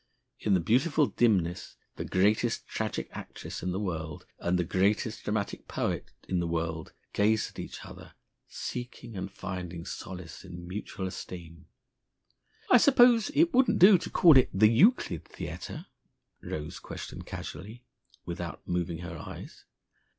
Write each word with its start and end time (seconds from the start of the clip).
In 0.39 0.55
the 0.55 0.59
beautiful 0.59 1.05
dimness 1.05 1.75
the 1.95 2.05
greatest 2.05 2.65
tragic 2.65 3.07
actress 3.11 3.61
in 3.61 3.71
the 3.71 3.79
world 3.79 4.25
and 4.39 4.57
the 4.57 4.63
greatest 4.63 5.23
dramatic 5.23 5.67
poet 5.67 6.09
in 6.27 6.39
the 6.39 6.47
world 6.47 6.91
gazed 7.13 7.51
at 7.51 7.59
each 7.59 7.85
other, 7.85 8.15
seeking 8.47 9.15
and 9.15 9.31
finding 9.31 9.85
solace 9.85 10.43
in 10.43 10.67
mutual 10.67 11.05
esteem. 11.05 11.67
"I 12.71 12.77
suppose 12.77 13.29
it 13.35 13.53
wouldn't 13.53 13.77
do 13.77 13.99
to 13.99 14.09
call 14.09 14.37
it 14.37 14.49
the 14.51 14.69
Euclid 14.69 15.23
Theater?" 15.23 15.85
Rose 16.41 16.79
questioned 16.79 17.27
casually, 17.27 17.85
without 18.25 18.67
moving 18.67 19.01
her 19.05 19.15
eyes. 19.19 19.65